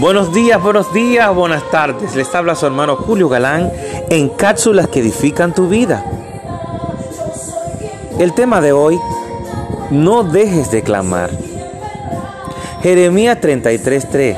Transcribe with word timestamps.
Buenos 0.00 0.32
días, 0.32 0.60
buenos 0.60 0.92
días, 0.92 1.32
buenas 1.32 1.70
tardes. 1.70 2.16
Les 2.16 2.34
habla 2.34 2.56
su 2.56 2.66
hermano 2.66 2.96
Julio 2.96 3.28
Galán 3.28 3.72
en 4.10 4.28
cápsulas 4.28 4.88
que 4.88 4.98
edifican 4.98 5.54
tu 5.54 5.68
vida. 5.68 6.04
El 8.18 8.34
tema 8.34 8.60
de 8.60 8.72
hoy, 8.72 8.98
no 9.90 10.24
dejes 10.24 10.72
de 10.72 10.82
clamar. 10.82 11.30
Jeremías 12.82 13.38
33:3. 13.40 14.36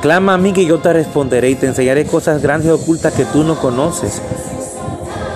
Clama 0.00 0.34
a 0.34 0.38
mí 0.38 0.54
que 0.54 0.64
yo 0.64 0.78
te 0.78 0.90
responderé 0.94 1.50
y 1.50 1.54
te 1.54 1.66
enseñaré 1.66 2.06
cosas 2.06 2.40
grandes 2.40 2.68
y 2.68 2.72
ocultas 2.72 3.12
que 3.12 3.26
tú 3.26 3.44
no 3.44 3.58
conoces. 3.60 4.22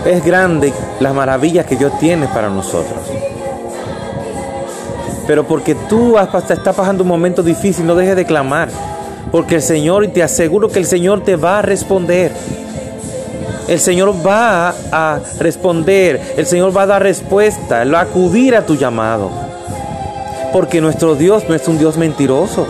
Es 0.06 0.24
grande 0.24 0.72
las 0.98 1.14
maravillas 1.14 1.66
que 1.66 1.76
Dios 1.76 1.92
tiene 1.98 2.26
para 2.26 2.48
nosotros. 2.48 3.00
Pero 5.26 5.46
porque 5.46 5.74
tú 5.74 6.16
estás 6.18 6.74
pasando 6.74 7.02
un 7.02 7.08
momento 7.08 7.42
difícil, 7.42 7.86
no 7.86 7.94
dejes 7.94 8.16
de 8.16 8.24
clamar. 8.24 8.70
Porque 9.30 9.56
el 9.56 9.62
Señor, 9.62 10.04
y 10.04 10.08
te 10.08 10.22
aseguro 10.22 10.68
que 10.68 10.78
el 10.78 10.86
Señor 10.86 11.22
te 11.22 11.36
va 11.36 11.60
a 11.60 11.62
responder. 11.62 12.32
El 13.68 13.78
Señor 13.78 14.14
va 14.26 14.74
a 14.90 15.20
responder, 15.38 16.34
el 16.36 16.46
Señor 16.46 16.76
va 16.76 16.82
a 16.82 16.86
dar 16.86 17.02
respuesta, 17.02 17.84
va 17.84 18.00
a 18.00 18.02
acudir 18.02 18.56
a 18.56 18.66
tu 18.66 18.76
llamado. 18.76 19.30
Porque 20.52 20.80
nuestro 20.80 21.14
Dios 21.14 21.44
no 21.48 21.54
es 21.54 21.66
un 21.68 21.78
Dios 21.78 21.96
mentiroso. 21.96 22.66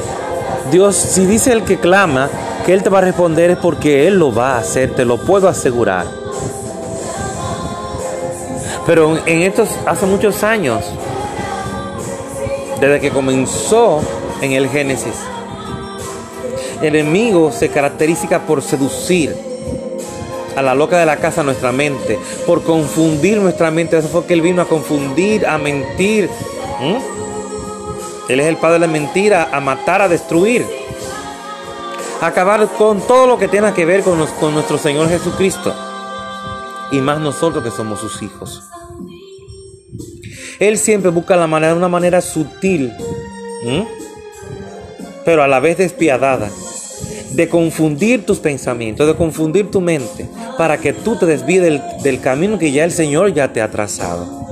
Dios, 0.71 0.95
si 0.95 1.27
dice 1.27 1.53
el 1.53 1.65
que 1.65 1.79
clama, 1.79 2.29
que 2.65 2.73
Él 2.73 2.83
te 2.83 2.91
va 2.91 2.99
a 2.99 3.03
responder 3.03 3.51
es 3.51 3.59
porque 3.59 4.07
Él 4.07 4.19
lo 4.19 4.33
va 4.33 4.57
a 4.57 4.59
hacer, 4.59 4.95
te 4.95 5.05
lo 5.05 5.19
puedo 5.19 5.49
asegurar. 5.49 6.07
Pero 8.87 9.17
en 9.27 9.43
estos, 9.43 9.69
hace 9.87 10.07
muchos 10.07 10.43
años, 10.43 10.85
desde 12.81 13.01
que 13.01 13.11
comenzó 13.11 14.01
en 14.41 14.53
el 14.53 14.69
Génesis, 14.69 15.15
el 16.83 16.97
enemigo 16.97 17.53
se 17.53 17.69
caracteriza 17.69 18.41
por 18.41 18.61
seducir 18.61 19.37
a 20.57 20.63
la 20.63 20.75
loca 20.75 20.99
de 20.99 21.07
la 21.07 21.17
casa 21.17 21.43
nuestra 21.43 21.71
mente, 21.71 22.19
por 22.45 22.63
confundir 22.63 23.39
nuestra 23.39 23.71
mente. 23.71 23.97
Eso 23.97 24.09
fue 24.09 24.27
que 24.27 24.35
él 24.35 24.43
vino 24.43 24.63
a 24.63 24.69
confundir, 24.69 25.47
a 25.47 25.59
mentir. 25.59 26.29
Él 28.29 28.41
es 28.41 28.47
el 28.47 28.57
padre 28.57 28.75
de 28.75 28.87
la 28.87 28.93
mentira, 28.93 29.49
a 29.53 29.61
matar, 29.61 30.03
a 30.03 30.09
destruir. 30.09 30.67
A 32.21 32.27
acabar 32.27 32.67
con 32.77 33.01
todo 33.01 33.27
lo 33.27 33.39
que 33.39 33.49
tenga 33.49 33.75
que 33.75 33.85
ver 33.85 34.03
con, 34.03 34.19
nuestro 34.19 34.77
Señor 34.77 35.09
Jesucristo. 35.09 35.73
Y 36.91 37.01
más 37.01 37.21
nosotros 37.21 37.63
que 37.63 37.71
somos 37.71 38.01
sus 38.01 38.23
hijos. 38.23 38.63
Él 40.59 40.79
siempre 40.79 41.11
busca 41.11 41.37
la 41.37 41.47
manera, 41.47 41.75
una 41.75 41.89
manera 41.89 42.21
sutil, 42.21 42.93
pero 45.25 45.43
a 45.43 45.49
la 45.49 45.59
vez 45.59 45.79
despiadada 45.79 46.51
de 47.35 47.49
confundir 47.49 48.27
tus 48.27 48.39
pensamientos, 48.39 49.07
de 49.07 49.15
confundir 49.15 49.71
tu 49.71 49.81
mente, 49.81 50.29
para 50.59 50.79
que 50.79 50.93
tú 50.93 51.17
te 51.17 51.27
desvíes 51.27 51.81
del, 52.03 52.21
camino 52.21 52.59
que 52.59 52.73
ya 52.73 52.85
el 52.85 52.93
Señor 52.93 53.33
ya 53.33 53.53
te 53.53 53.63
ha 53.63 53.71
trazado. 53.71 54.43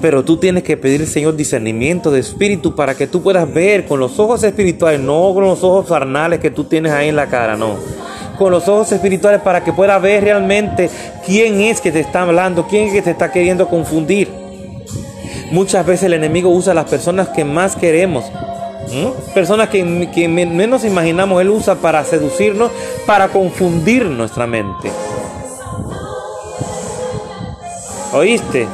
Pero 0.00 0.24
tú 0.24 0.38
tienes 0.38 0.62
que 0.62 0.76
pedir 0.76 1.02
al 1.02 1.06
Señor 1.06 1.36
discernimiento 1.36 2.10
de 2.10 2.20
espíritu 2.20 2.74
para 2.74 2.94
que 2.94 3.06
tú 3.06 3.22
puedas 3.22 3.52
ver 3.52 3.86
con 3.86 4.00
los 4.00 4.18
ojos 4.18 4.42
espirituales, 4.42 5.00
no 5.00 5.32
con 5.34 5.44
los 5.44 5.62
ojos 5.62 5.86
carnales 5.86 6.40
que 6.40 6.50
tú 6.50 6.64
tienes 6.64 6.92
ahí 6.92 7.08
en 7.08 7.16
la 7.16 7.26
cara, 7.26 7.56
no. 7.56 7.76
Con 8.38 8.50
los 8.50 8.66
ojos 8.68 8.90
espirituales 8.92 9.42
para 9.42 9.62
que 9.62 9.72
puedas 9.72 10.00
ver 10.00 10.24
realmente 10.24 10.88
quién 11.26 11.60
es 11.60 11.80
que 11.82 11.92
te 11.92 12.00
está 12.00 12.22
hablando, 12.22 12.66
quién 12.66 12.88
es 12.88 12.94
que 12.94 13.02
te 13.02 13.10
está 13.10 13.30
queriendo 13.30 13.68
confundir. 13.68 14.28
Muchas 15.50 15.84
veces 15.84 16.04
el 16.04 16.14
enemigo 16.14 16.48
usa 16.48 16.72
a 16.72 16.74
las 16.74 16.88
personas 16.88 17.28
que 17.28 17.44
más 17.44 17.76
queremos 17.76 18.24
¿Mm? 18.88 19.32
Personas 19.34 19.68
que, 19.68 19.84
menos 19.84 20.84
imaginamos 20.84 21.40
Él 21.40 21.50
usa 21.50 21.76
para 21.76 22.04
seducirnos, 22.04 22.70
para 23.06 23.28
confundir 23.28 24.06
nuestra 24.06 24.46
mente. 24.46 24.90
¿Oíste? 28.12 28.66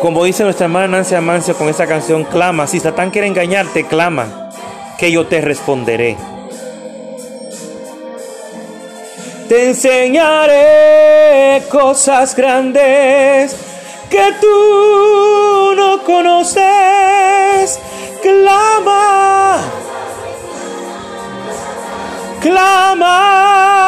Como 0.00 0.24
dice 0.24 0.42
nuestra 0.42 0.66
hermana 0.66 0.88
Nancy 0.88 1.14
Amancio 1.14 1.54
con 1.56 1.68
esa 1.68 1.86
canción, 1.86 2.24
clama. 2.24 2.66
Si 2.66 2.80
Satán 2.80 3.10
quiere 3.10 3.28
engañarte, 3.28 3.86
clama, 3.86 4.50
que 4.98 5.12
yo 5.12 5.26
te 5.26 5.40
responderé. 5.40 6.16
Te 9.48 9.68
enseñaré 9.68 11.62
cosas 11.70 12.34
grandes 12.34 13.56
que 14.10 14.32
tú 14.40 15.74
no 15.76 16.02
conoces. 16.02 17.43
Clama. 22.44 23.80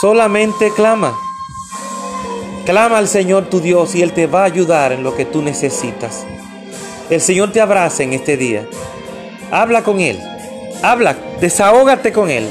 Solamente 0.00 0.72
clama. 0.74 1.14
Clama 2.64 2.96
al 2.96 3.06
Señor 3.06 3.50
tu 3.50 3.60
Dios 3.60 3.94
y 3.94 4.00
Él 4.00 4.14
te 4.14 4.26
va 4.26 4.40
a 4.40 4.44
ayudar 4.44 4.92
en 4.92 5.02
lo 5.02 5.14
que 5.14 5.26
tú 5.26 5.42
necesitas. 5.42 6.24
El 7.10 7.20
Señor 7.20 7.52
te 7.52 7.60
abraza 7.60 8.02
en 8.02 8.14
este 8.14 8.38
día. 8.38 8.66
Habla 9.50 9.82
con 9.82 10.00
Él. 10.00 10.18
Habla, 10.82 11.18
desahógate 11.38 12.10
con 12.10 12.30
Él. 12.30 12.48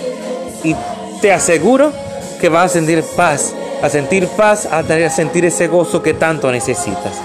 Y 0.64 0.76
te 1.22 1.34
aseguro 1.34 1.92
que 2.40 2.50
vas 2.50 2.66
a 2.66 2.74
sentir 2.76 3.04
paz, 3.16 3.56
a 3.82 3.90
sentir 3.90 4.28
paz, 4.28 4.68
a 4.68 4.84
sentir 5.10 5.44
ese 5.44 5.68
gozo 5.68 6.04
que 6.04 6.14
tanto 6.14 6.52
necesitas. 6.52 7.20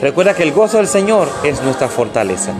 Recuerda 0.00 0.34
que 0.34 0.44
el 0.44 0.52
gozo 0.52 0.76
del 0.76 0.86
Señor 0.86 1.28
es 1.44 1.60
nuestra 1.62 1.88
fortaleza. 1.88 2.54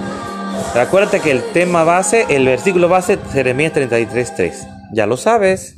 Recuerda 0.74 1.20
que 1.20 1.30
el 1.30 1.42
tema 1.52 1.84
base, 1.84 2.26
el 2.28 2.46
versículo 2.46 2.88
base, 2.88 3.18
Jeremías 3.32 3.72
33.3. 3.72 4.90
Ya 4.92 5.06
lo 5.06 5.16
sabes. 5.16 5.76